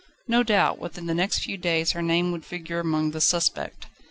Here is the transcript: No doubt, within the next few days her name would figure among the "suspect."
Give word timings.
No 0.27 0.41
doubt, 0.41 0.79
within 0.79 1.05
the 1.05 1.13
next 1.13 1.43
few 1.43 1.57
days 1.59 1.91
her 1.91 2.01
name 2.01 2.31
would 2.31 2.43
figure 2.43 2.79
among 2.79 3.11
the 3.11 3.21
"suspect." 3.21 3.85